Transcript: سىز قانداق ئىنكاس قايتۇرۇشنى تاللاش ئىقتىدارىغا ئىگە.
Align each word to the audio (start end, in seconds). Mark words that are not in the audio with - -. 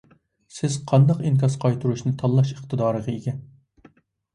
سىز 0.59 0.77
قانداق 0.93 1.21
ئىنكاس 1.29 1.59
قايتۇرۇشنى 1.67 2.17
تاللاش 2.25 2.59
ئىقتىدارىغا 2.59 3.19
ئىگە. 3.19 3.41